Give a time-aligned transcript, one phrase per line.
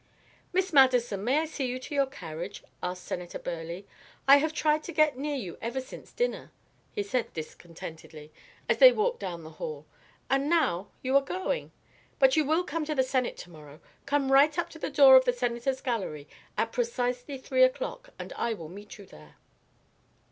[0.51, 3.83] "Miss Madison, may I see you to your carriage?" asked Senator Burleigh.
[4.27, 6.51] "I have tried to get near you ever since dinner,"
[6.91, 8.33] he said discontentedly,
[8.67, 9.85] as they walked down the hall,
[10.27, 11.71] "and now you are going.
[12.17, 13.79] But you will come to the Senate to morrow?
[14.07, 16.27] Come right up to the door of the Senators' Gallery
[16.57, 19.35] at precisely three o'clock and I will meet you there."